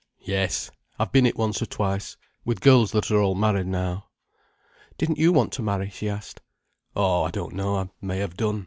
"Yes, 0.23 0.71
I've 0.97 1.11
been 1.11 1.27
it 1.27 1.37
once 1.37 1.61
or 1.61 1.67
twice—with 1.67 2.59
girls 2.59 2.91
that 2.91 3.11
are 3.11 3.21
all 3.21 3.35
married 3.35 3.67
now." 3.67 4.07
"Didn't 4.97 5.19
you 5.19 5.31
want 5.31 5.53
to 5.53 5.61
marry?" 5.61 5.91
she 5.91 6.09
asked. 6.09 6.41
"Oh, 6.95 7.21
I 7.21 7.29
don't 7.29 7.53
know. 7.53 7.75
I 7.77 7.91
may 8.01 8.17
have 8.17 8.35
done. 8.35 8.59